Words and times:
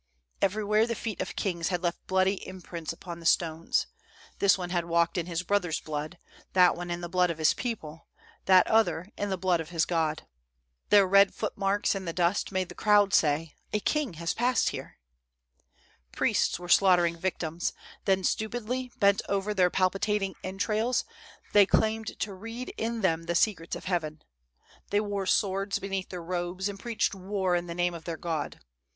"Everywhere, 0.41 0.87
the 0.87 0.95
feet 0.95 1.21
of 1.21 1.35
kings 1.35 1.67
had 1.67 1.83
left 1.83 2.07
bloody 2.07 2.37
im 2.47 2.59
prints 2.63 2.91
upon 2.91 3.19
the 3.19 3.25
stones. 3.27 3.85
This 4.39 4.57
one 4.57 4.71
had 4.71 4.85
walked 4.85 5.15
in 5.15 5.27
his 5.27 5.43
brother's 5.43 5.79
blood; 5.79 6.17
that 6.53 6.75
one 6.75 6.89
in 6.89 7.01
the 7.01 7.07
blood 7.07 7.29
of 7.29 7.37
his 7.37 7.53
people; 7.53 8.07
that 8.45 8.65
other 8.65 9.09
in 9.15 9.29
the 9.29 9.37
blood 9.37 9.59
of 9.59 9.69
his 9.69 9.85
god. 9.85 10.25
Their 10.89 11.05
red 11.05 11.35
foot 11.35 11.55
marks 11.55 11.93
in 11.93 12.05
the 12.05 12.13
dust 12.13 12.51
made 12.51 12.69
the 12.69 12.73
crowd 12.73 13.13
say: 13.13 13.53
*A 13.73 13.79
king 13.79 14.13
has 14.15 14.33
passed 14.33 14.71
there.'" 14.71 14.97
Priests 16.11 16.57
were 16.57 16.67
slaughtering 16.67 17.15
victims; 17.17 17.71
then, 18.05 18.23
stupidly 18.23 18.91
bent 18.99 19.21
over 19.29 19.53
their 19.53 19.69
palpitating 19.69 20.33
entrails, 20.43 21.05
they 21.53 21.67
claimed 21.67 22.17
to 22.21 22.33
read 22.33 22.73
in 22.75 23.01
them 23.01 23.25
the 23.27 23.35
secrets 23.35 23.75
of 23.75 23.85
heaven. 23.85 24.23
They 24.89 24.99
wore 24.99 25.27
swords 25.27 25.77
beneath 25.77 26.09
their 26.09 26.23
robes 26.23 26.67
and 26.67 26.79
preached 26.79 27.13
war 27.13 27.55
in 27.55 27.67
the 27.67 27.75
name 27.75 27.93
of 27.93 28.05
their 28.05 28.17
god. 28.17 28.61